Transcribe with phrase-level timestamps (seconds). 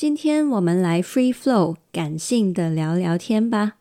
[0.00, 3.78] 今天我们来 free flow 感性的聊聊天吧。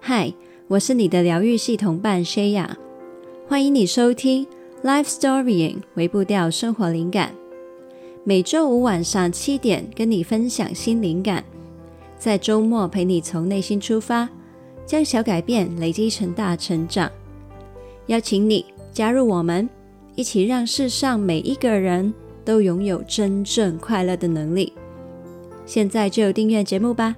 [0.00, 0.34] 嗨，
[0.66, 2.70] 我是你的疗愈系统伴 Shaya，
[3.46, 4.44] 欢迎你收听
[4.82, 7.32] Life Storying 微步调生活灵感。
[8.24, 11.44] 每周五晚上七点跟你分享新灵感，
[12.18, 14.28] 在周末陪你从内心出发，
[14.84, 17.08] 将小改变累积成大成长。
[18.06, 19.68] 邀请你加入我们，
[20.14, 22.12] 一起让世上每一个人
[22.44, 24.72] 都拥有真正快乐的能力。
[25.64, 27.16] 现在就订阅节目吧，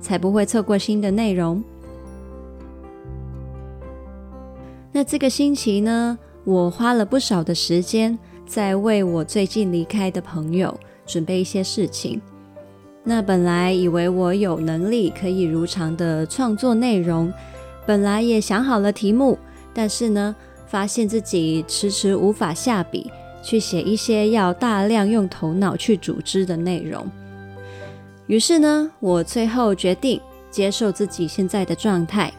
[0.00, 1.62] 才不会错过新的内容。
[4.92, 12.20] 那这个星期呢，我花了不少的时间在为我最近离开的朋友准备一些事情。
[13.02, 17.32] 那本来以为我有能力可以如常的创作内容，
[17.86, 19.38] 本来也想好了题目，
[19.78, 20.34] 但是呢，
[20.66, 23.10] 发现自己迟迟无法下笔
[23.42, 27.06] 去写一些要大量用头脑去组织的内容。
[28.26, 30.18] 于是呢，我最后决定
[30.50, 32.32] 接受自己现在的状态。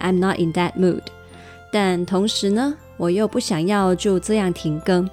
[0.00, 1.02] I'm not in that mood.
[1.70, 5.06] 但同时呢，我又不想要就这样停更，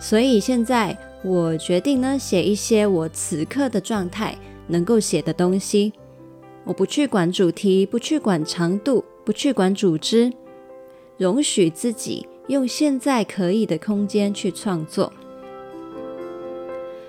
[0.00, 4.34] 所以现在我决定呢，写一些我此刻的状态
[4.66, 5.92] 能够写的东西。
[6.64, 10.32] 我不去管主题，不去管长度，不去管组织，
[11.16, 15.12] 容许自己用现在可以的空间去创作。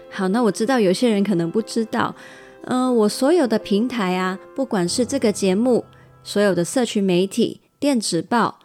[0.09, 2.15] 好，那我知道有些人可能不知道，
[2.63, 5.85] 嗯、我所有的平台啊，不管是这个节目，
[6.23, 8.59] 所有的社群媒体、电子报。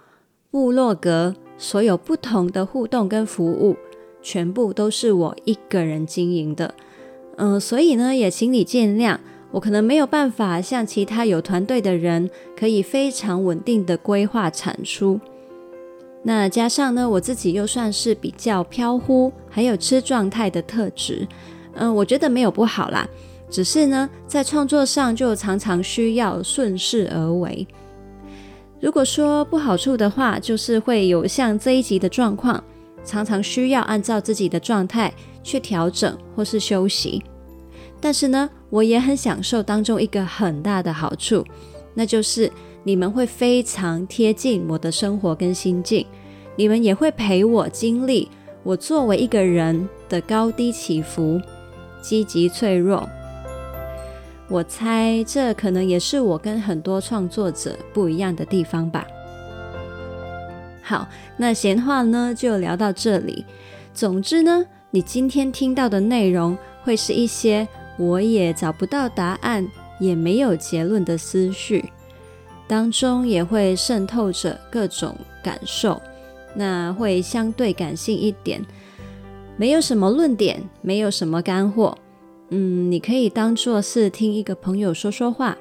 [0.53, 3.77] 部落格所有不同的互动跟服务，
[4.21, 6.75] 全部都是我一个人经营的。
[7.37, 9.19] 嗯、所以呢，也请你见谅，
[9.51, 15.21] 我可能没有办法像其他有团队的人，可以非常稳定的规划产出。
[16.23, 21.27] 那加上呢，我自己又算是比较飘忽，还有吃状态的特质。
[21.75, 23.09] 嗯、我觉得没有不好啦，
[23.49, 27.67] 只是呢，在创作上就常常需要顺势而为。
[28.81, 32.63] 如果说不好处的话，就是会有像这一集的状况，
[33.05, 37.23] 常常需要按照自己的状态去调整或是休息。
[38.01, 41.45] 但是呢，我也很享受当中一个很大的好处，
[41.95, 42.51] 那就是
[42.83, 46.07] 你们会非常贴近我的生活跟心境，
[46.57, 48.31] 你们也会陪我经历
[48.63, 51.41] 我作为一个人的高低起伏、
[52.01, 53.07] 积极脆弱。
[54.49, 59.07] 我猜这可能也是我跟很多创作者不一样的地方吧。
[60.83, 61.07] 好，
[61.37, 63.45] 那闲话呢就聊到这里。
[63.93, 67.69] 总之呢，你今天听到的内容会是一些
[68.01, 69.69] 我也找不到答案，
[70.01, 71.85] 也没有结论的思绪，
[72.67, 76.01] 当中也会渗透着各种感受，
[76.55, 78.65] 那会相对感性一点，
[79.59, 81.99] 没有什么论点，没有什么干货。
[82.49, 85.59] 嗯，你可以当做是听一个朋友说说话。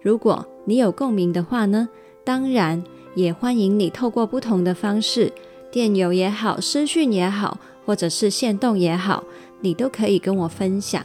[0.00, 1.86] 如果你有共鸣的话呢，
[2.24, 2.82] 当然
[3.14, 5.30] 也欢迎你透过不同的方式，
[5.70, 9.22] 电邮也好，私讯也好，或者是线动也好，
[9.60, 11.04] 你都可以跟我分享。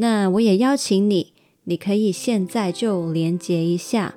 [0.00, 1.32] 那我也邀请你，
[1.64, 4.14] 你可以现在就连接一下，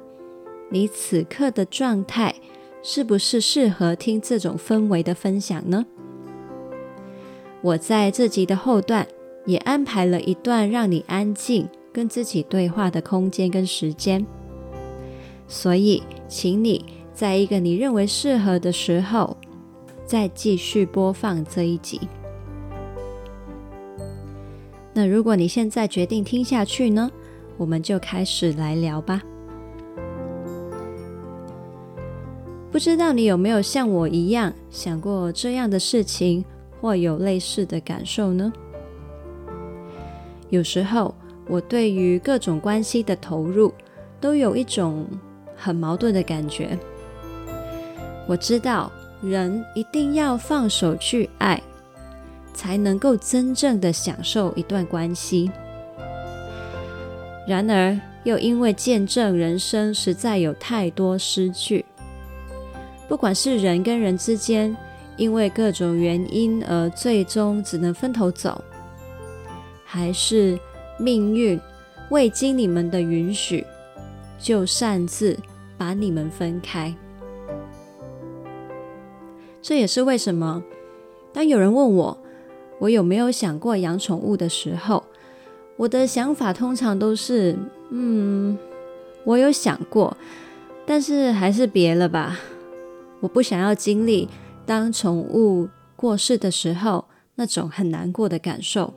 [0.69, 2.35] 你此刻的状态
[2.83, 5.83] 是不是适合听这种氛围的分享呢？
[7.63, 9.07] 我在这集的后段
[9.47, 14.23] 也安排了一段让你安静跟自己对话的空间跟时间，
[15.47, 19.35] 所以请你在一个你认为适合的时候
[20.05, 21.99] 再继续播放这一集。
[24.93, 27.09] 那如果你现在决定听下去呢，
[27.57, 29.21] 我们就开始来聊吧。
[32.71, 36.43] 不知道你有没有像我一样想过这样的事情？
[36.79, 38.51] 或有类似的感受呢？
[40.49, 41.13] 有时候，
[41.47, 43.71] 我对于各种关系的投入，
[44.19, 45.05] 都有一种
[45.55, 46.77] 很矛盾的感觉。
[48.27, 51.61] 我知道，人一定要放手去爱，
[52.53, 55.49] 才能够真正的享受一段关系。
[57.47, 61.85] 然而，又因为见证人生实在有太多失去，
[63.07, 64.75] 不管是人跟人之间。
[65.17, 68.63] 因为各种原因而最终只能分头走，
[69.83, 70.57] 还是
[70.97, 71.59] 命运
[72.09, 73.63] 未经你们的允许
[74.39, 75.37] 就擅自
[75.77, 76.95] 把你们分开？
[79.61, 80.63] 这也是为什么，
[81.31, 82.17] 当有人问我
[82.81, 85.03] 我有没有想过养宠物的时候，
[85.77, 87.55] 我的想法通常都是：
[87.91, 88.57] 嗯，
[89.23, 90.17] 我有想过，
[90.83, 92.39] 但是还是别了吧，
[93.19, 94.27] 我不想要经历
[94.65, 97.05] 当宠物过世的时候
[97.35, 98.91] 那种很难过的感受。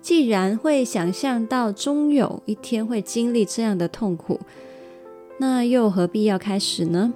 [0.00, 4.38] 既然会想象到终有一天会经历这样的痛苦，
[5.38, 7.12] 那又何必要开始呢？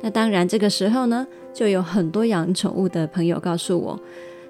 [0.00, 4.00] 那当然，这个时候呢，就有很多养宠物的朋友告诉我，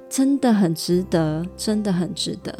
[0.08, 2.54] 真的很值得，真的很值得。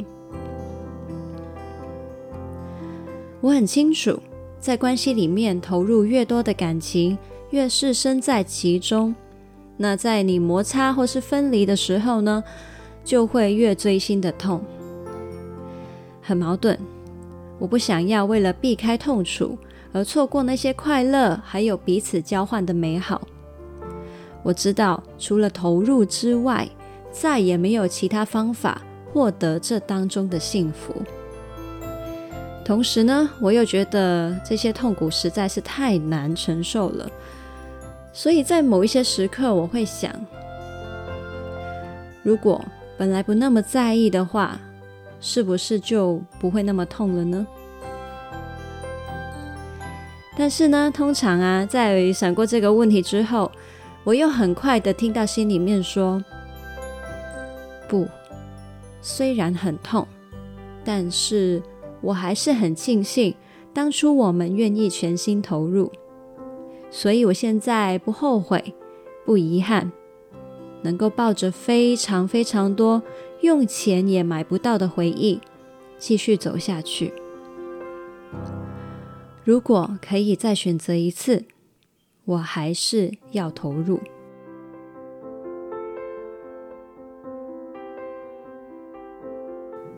[3.41, 4.19] 我很清楚，
[4.59, 7.17] 在关系里面投入越多的感情，
[7.51, 9.15] 越是身在其中。
[9.77, 12.43] 那在你摩擦或是分离的时候呢，
[13.05, 14.61] 就会越锥心的痛，
[16.21, 16.77] 很矛盾。
[17.59, 19.57] 我不想要为了避开痛楚
[19.99, 23.21] 而错过那些快乐，还有彼此交换的美好。
[24.45, 26.69] 我知道，除了投入之外，
[27.11, 28.81] 再也没有其他方法
[29.13, 30.95] 获得这当中的幸福。
[32.65, 37.11] 同时呢，我又觉得这些痛苦实在是太难承受了，
[38.13, 40.13] 所以在某一些时刻，我会想，
[42.23, 42.65] 如果
[42.97, 44.61] 本来不那么在意的话，
[45.21, 47.45] 是不是就不会那么痛了呢？
[50.39, 53.51] 但是呢，通常啊，在闪过这个问题之后，
[54.05, 56.25] 我又很快的听到心里面说
[57.89, 58.07] ：“不，
[59.03, 60.07] 虽然很痛，
[60.85, 61.61] 但是
[62.01, 63.35] 我还是很庆幸
[63.75, 65.91] 当初我们愿意全心投入，
[66.89, 68.73] 所以我现在不后悔，
[69.27, 69.91] 不遗憾，
[70.83, 73.03] 能够抱着非常非常多。”
[73.41, 75.41] 用钱也买不到的回忆，
[75.97, 77.13] 继续走下去。
[79.49, 81.45] 如果可以再选择一次，
[82.27, 83.99] 我还是要投入。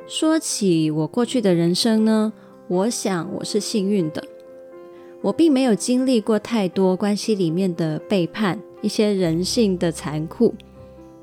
[0.06, 2.32] 说起我过去的人生呢，
[2.68, 4.22] 我想我是幸运的，
[5.20, 10.54] 我并没有经历过太多关系里面的背叛，一些人性的残酷，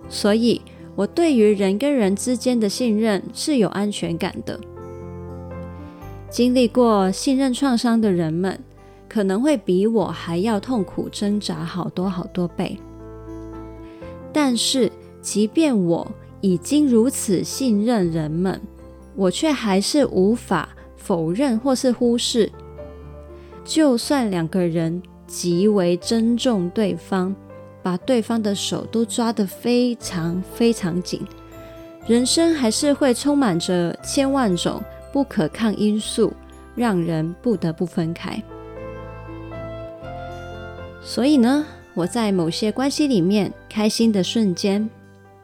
[0.09, 0.61] 所以。
[0.97, 4.59] 我对于人跟人之间的信任是有安全感的。
[6.29, 8.59] 经历过信任创伤的人们，
[9.07, 12.77] 可能会比我还要痛苦挣扎好多好多倍。
[14.33, 14.91] 但是，
[15.21, 16.05] 即便我
[16.41, 18.61] 已经如此信任人们，
[19.15, 22.51] 我却还是无法否认或是忽视，
[23.63, 27.35] 就算两个人极为珍重对方。
[27.83, 31.21] 把对方的手都抓得非常非常紧，
[32.05, 34.83] 人生还是会充满着千万种
[35.17, 36.31] 不可抗因素，
[36.75, 38.39] 让人不得不分开。
[41.01, 41.65] 所以呢，
[41.95, 44.87] 我在某些关系里面开心的瞬间，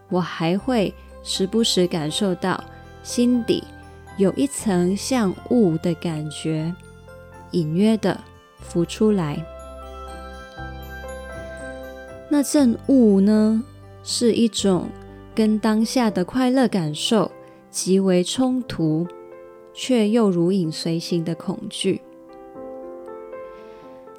[0.10, 0.94] 我还会
[1.24, 2.64] 时不时感受到
[3.02, 3.64] 心底
[4.20, 6.72] 有一层像雾的感觉，
[7.50, 8.16] 隐约的
[8.60, 9.44] 浮出来。
[12.30, 13.64] 那阵雾呢，
[14.04, 14.88] 是一种
[15.34, 17.32] 跟当下的快乐感受
[17.72, 19.08] 极为冲突，
[19.74, 22.02] 却又如影随形的恐惧。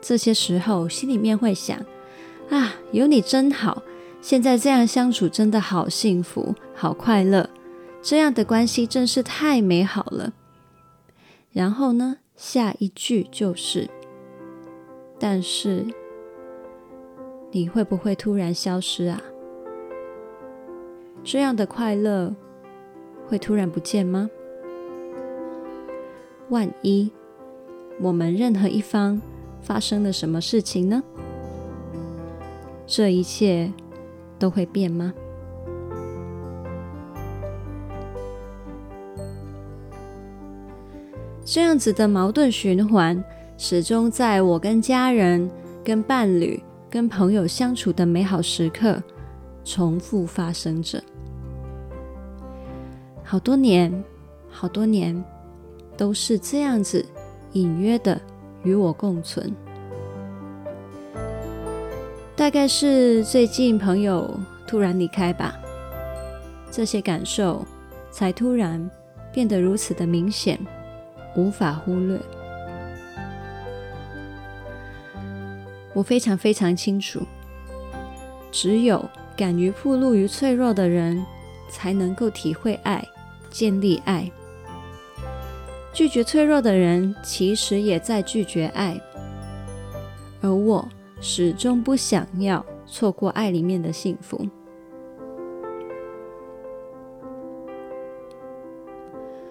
[0.01, 1.79] 这些时候，心里面会想：
[2.51, 3.83] 啊，有你真好，
[4.21, 7.49] 现在这样相处真的好幸福、好快乐，
[8.03, 10.33] 这样的关系真是太美好了。
[11.53, 13.89] 然后呢，下一句就是：
[15.19, 15.87] 但是。
[17.57, 19.23] 你会不会突然消失啊？
[21.23, 22.35] 这样的快乐
[23.29, 24.29] 会突然不见吗？
[26.51, 27.11] 万一
[28.01, 29.21] 我们任何一方
[29.61, 31.03] 发生了什么事情呢？
[32.87, 33.73] 这一切
[34.39, 35.13] 都会变吗？
[41.45, 43.23] 这样子的矛盾循环，
[43.57, 45.51] 始终在我跟家人、
[45.83, 46.63] 跟伴侣。
[46.91, 49.03] 跟朋友相处的美好时刻，
[49.65, 51.03] 重复发生着。
[53.25, 54.05] 好多年，
[54.49, 55.25] 好多年，
[55.97, 57.05] 都是这样子
[57.53, 58.21] 隐约的
[58.63, 59.55] 与我共存。
[62.37, 64.29] 大概是最近朋友
[64.67, 65.55] 突然离开吧，
[66.71, 67.65] 这些感受
[68.11, 68.91] 才突然
[69.33, 70.59] 变得如此的明显，
[71.37, 72.19] 无法忽略。
[75.93, 77.21] 我非常非常清楚，
[78.51, 81.25] 只有敢于暴露于脆弱的人，
[81.71, 83.07] 才能够体会爱、
[83.49, 84.29] 建立爱。
[85.95, 89.01] 拒绝脆弱的人，其实也在拒绝爱。
[90.41, 90.87] 而我
[91.21, 94.45] 始终不想要错过爱里面的幸福。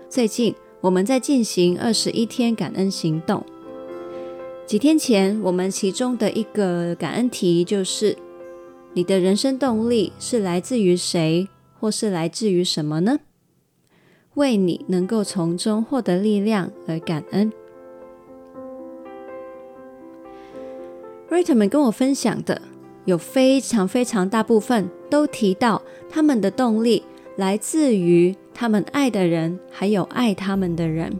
[0.09, 3.41] 最近我们在进行二十一天感恩行动。
[4.65, 8.17] 几天前，我们其中的一个感恩题就是：
[8.91, 11.47] 你的人生动力是来自于谁，
[11.79, 13.19] 或是来自于什么呢？
[14.35, 17.51] 为你能够从中获得力量而感恩。
[21.29, 22.61] Writer 们跟我分享的，
[23.05, 27.03] 有非常非常大部分都提到他们的动力
[27.37, 31.19] 来自于他们爱的人，还有爱他们的人，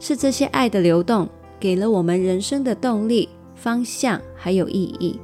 [0.00, 1.28] 是这些爱的流动。
[1.60, 5.18] 给了我们人生的动力、方向还有意义。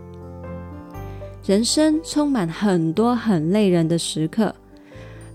[1.46, 4.52] 人生充满很多很累人的时刻，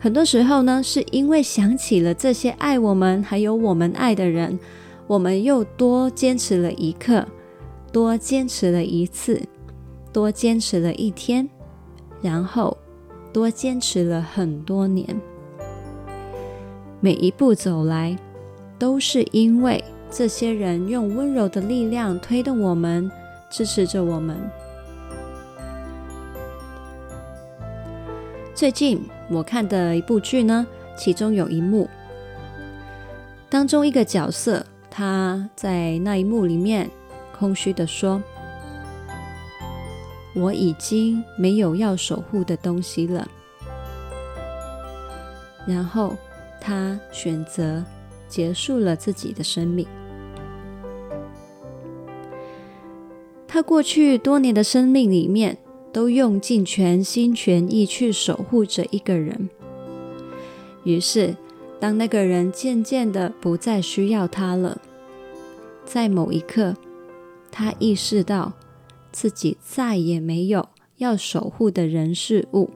[0.02, 4.58] 很多时候呢，是因为想起了这些爱我们还有我们爱的人，
[5.08, 7.26] 我们又多坚持了一刻，
[7.92, 9.42] 多坚持了一次，
[10.14, 11.50] 多坚持了一天，
[12.22, 12.78] 然后
[13.34, 15.20] 多坚持了很多年。
[17.02, 18.18] 每一步走来，
[18.80, 19.84] 都是因为。
[20.12, 23.12] 这些人用温柔的力量推动我们，
[23.52, 24.36] 支持着我们。
[28.60, 31.90] 最近我看的一部剧呢，其中有一幕，
[33.48, 36.90] 当中一个角色他在那一幕里面
[37.32, 38.22] 空虚地说
[40.36, 43.26] ：“我已经没有要守护的东西了。”
[45.66, 46.18] 然后
[46.60, 47.82] 他选择
[48.28, 49.88] 结束了自己的生命。
[53.48, 55.58] 他过去多年的生命里面，
[55.92, 59.50] 都用尽全心全意去守护着一个人。
[60.84, 61.36] 于是，
[61.80, 64.80] 当那个人渐渐的不再需要他了，
[65.86, 66.76] 在某一刻，
[67.52, 68.54] 他意识到
[69.12, 72.70] 自己再也没有要守护的人事物。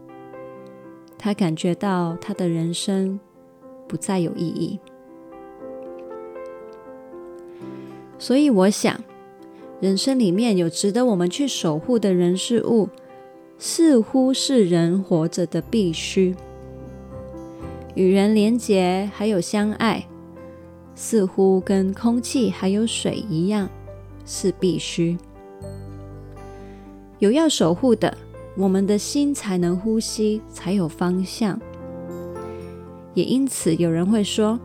[1.17, 3.19] 他感觉到他的人生
[3.87, 4.79] 不再有意义。
[8.17, 8.99] 所以，我想。
[9.81, 12.87] 人生里面有值得我们去守护的人事物，
[13.65, 16.35] 似乎是人活着的必须。
[17.95, 20.05] 与人连结还有相爱，
[20.95, 23.69] 似乎跟空气还有水一样，
[24.25, 25.17] 是必须。
[27.19, 28.17] 有要守护的，
[28.57, 31.57] 我们的心才能呼吸，才有方向。
[33.13, 34.59] 也因此，有人会说，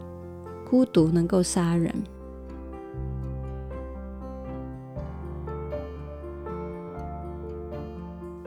[0.68, 1.94] 孤独能够杀人。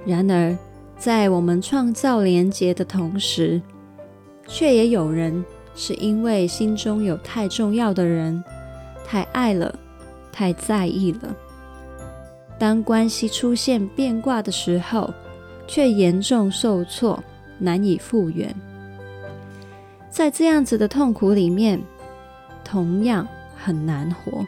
[0.05, 0.57] 然而，
[0.97, 3.61] 在我们创造连结的同时，
[4.47, 5.43] 却也有人
[5.75, 8.43] 是因为心中有太重要的人，
[9.05, 9.73] 太爱了，
[10.31, 11.35] 太在意了。
[12.57, 15.11] 当关系出现变卦的时候，
[15.67, 17.23] 却严重受挫，
[17.57, 18.53] 难以复原。
[20.09, 21.81] 在这样子的痛苦里面，
[22.63, 24.45] 同样很难活。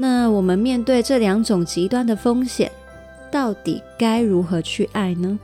[0.00, 2.70] 那我们面对这两种极端的风险，
[3.32, 5.36] 到底该如何去爱呢？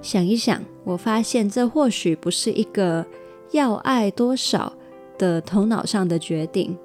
[0.00, 3.04] 想一想，我发现这或许不是一个
[3.50, 4.72] 要爱多少
[5.18, 6.78] 的头脑上的决定。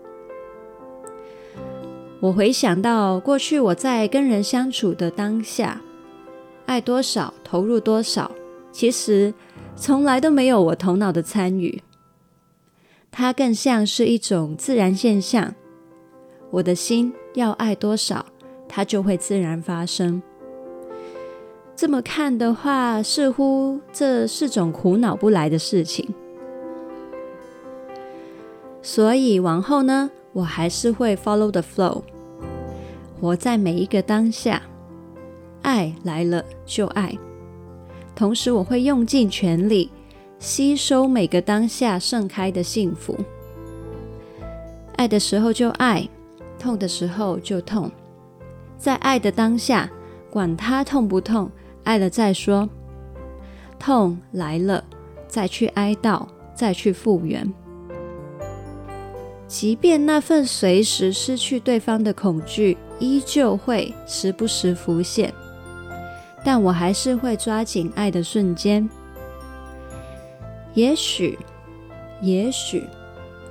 [2.20, 5.79] 我回想到过去我在跟人相处的当下，
[6.65, 8.32] 爱多少，投入多少，
[8.72, 9.32] 其实
[9.75, 11.79] 从来都没有我头脑的参与。
[13.19, 15.55] 它更像是一种自然现象。
[16.51, 18.24] 我的心要爱多少，
[18.69, 20.21] 它就会自然发生。
[21.75, 26.07] 这么看的话，似乎这是种苦恼不来的事情。
[28.83, 32.03] 所以往后呢，我还是会 follow the flow，
[33.19, 34.62] 活在每一个当下，
[35.63, 37.17] 爱来了就爱，
[38.15, 39.89] 同时我会用尽全力。
[40.39, 43.17] 吸收每个当下盛开的幸福，
[44.96, 46.08] 爱的时候就爱，
[46.60, 47.91] 痛的时候就痛。
[48.77, 49.89] 在爱的当下，
[50.29, 51.50] 管它痛不痛，
[51.84, 52.70] 爱了再说。
[53.79, 54.84] 痛来了，
[55.27, 57.51] 再去哀悼，再去复原。
[59.48, 65.34] 即便那份随时失去对方的恐惧依旧会时不时浮现，
[66.44, 68.88] 但我还是会抓紧爱的瞬间。
[70.77, 71.36] 也许，
[72.22, 72.84] 也许，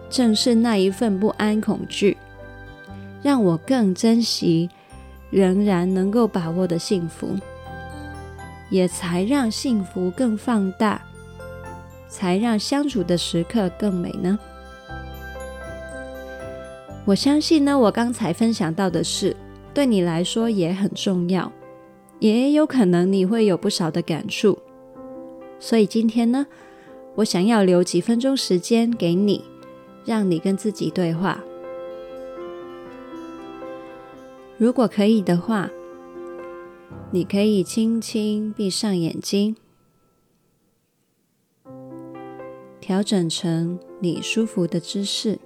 [0.09, 2.17] 正是那一份不安、恐惧，
[3.21, 4.71] 让我更珍惜
[5.29, 7.31] 仍然能够把握的幸福，
[8.71, 11.03] 也才让幸福更放大，
[12.09, 14.39] 才让相处的时刻更美呢。
[17.05, 19.37] 我相信呢，我刚才分享到的事，
[19.75, 21.51] 对你来说也很重要，
[22.21, 24.57] 也有可能你会有不少的感触，
[25.59, 26.47] 所以今天呢。
[27.17, 29.43] 我想要留几分钟时间给你，
[30.05, 31.43] 让你跟自己对话。
[34.59, 35.71] 如果可以的话，
[37.11, 39.57] 你可以轻轻闭上眼睛，
[42.81, 45.39] 调整成你舒服的姿势。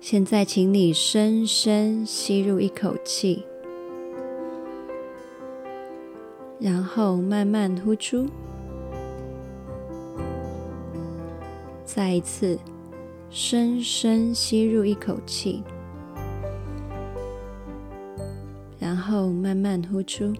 [0.00, 3.44] 现在，请你深深吸入一口气，
[6.58, 8.28] 然后慢慢呼出。
[11.84, 12.58] 再一次。
[13.28, 15.62] 深深吸入一口气，
[18.78, 20.32] 然后慢慢呼出。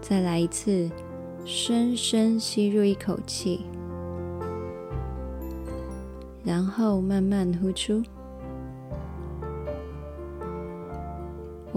[0.00, 0.90] 再来一次，
[1.44, 3.66] 深深吸入一口气，
[6.42, 8.02] 然后慢慢呼出。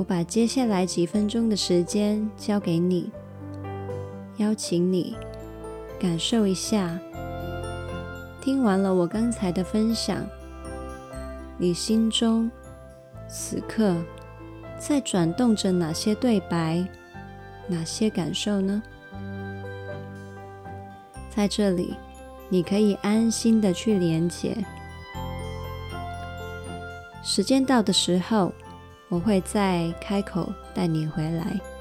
[0.04, 3.10] 我把接下来几分钟的时间交给你，
[4.36, 5.16] 邀请你
[5.98, 7.00] 感受一下。
[8.42, 10.22] 听完了我刚才的分享，
[11.58, 12.52] 你心中
[13.30, 13.96] 此刻
[14.78, 16.86] 在转动着哪些对白，
[17.66, 18.84] 哪些感受呢？
[21.34, 21.94] 在这里，
[22.50, 24.54] 你可以安心的去连接。
[27.24, 28.52] 时间到的时候，
[29.14, 31.73] 我会再开口带你回来。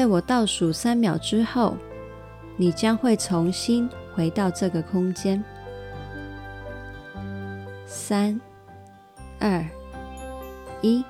[0.00, 1.76] 在我倒数三秒之后，
[2.56, 5.44] 你将会重新回到这个空间。
[7.84, 8.40] 三、
[9.38, 9.62] 二、
[10.80, 11.04] 一，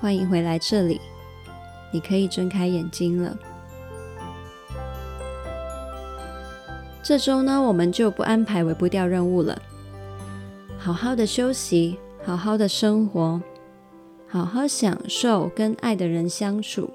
[0.00, 0.98] 欢迎回来这里，
[1.92, 3.36] 你可以睁开眼睛了。
[7.02, 9.60] 这周呢，我们就不安排微步调任务了，
[10.78, 13.42] 好好的休息，好好的生活，
[14.26, 16.90] 好好享受跟爱的人相处，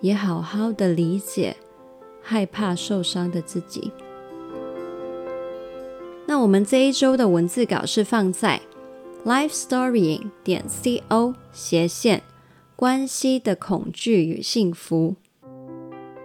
[0.00, 1.56] 也好好的理解
[2.22, 3.90] 害怕受伤的自己。
[6.26, 8.60] 那我们这一周的文字稿是放在
[9.24, 12.22] lifestorying 点 co 斜线
[12.74, 15.14] 关系的恐惧与幸福。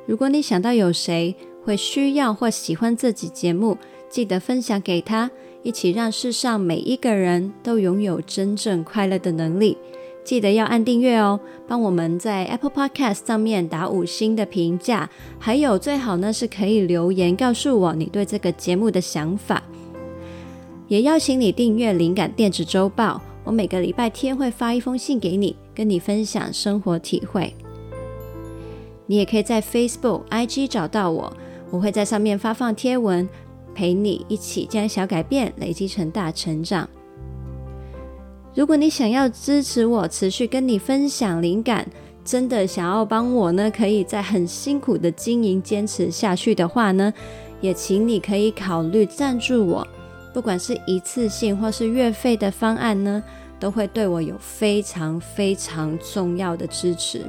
[0.08, 3.78] 如果你想到有谁会需要或喜欢这集节目，
[4.10, 5.30] 记得分享给他，
[5.64, 9.78] 一起让世上每一个人都拥有真正快乐的能力。
[10.24, 19.62] 记得要按订阅哦，帮我们在 Apple Podcast 上面打五星的评价，还有最好呢是可以留言告诉我你对这个节目的想法。
[20.88, 27.56] 也邀请你订阅灵感电子周报，我每个礼拜天会发一封信给你，跟你分享生活体会。
[29.08, 31.34] 你也可以在 Facebook、IG 找到我，
[31.70, 33.28] 我会在上面发放贴文。
[33.74, 36.88] 陪你一起将小改变累积成大成长。
[38.54, 41.88] 如果你想要支持我，持续跟你分享灵感，
[42.26, 47.14] 真的想要帮我呢，可以在很辛苦的经营坚持下去的话呢，
[47.62, 49.88] 也请你可以考虑赞助我，
[50.34, 53.24] 不管是一次性或是月费的方案呢，
[53.58, 57.26] 都会对我有非常非常重要的支持。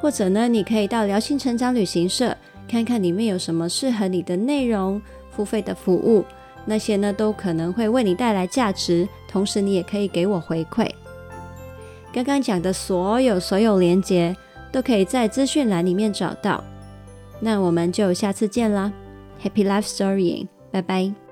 [0.00, 2.36] 或者呢，你可以到疗心成长旅行社。
[2.70, 6.22] 看看里面有什么适合你的内容，付费的服务，
[6.64, 10.88] 那些呢都可能会为你带来价值，同时你也可以给我回馈。
[12.12, 14.34] 刚刚讲的所有所有连接
[14.72, 16.62] 都可以在资讯栏里面找到。
[17.40, 18.92] 那我们就下次见啦
[19.42, 21.27] ，Happy Life Story，拜拜。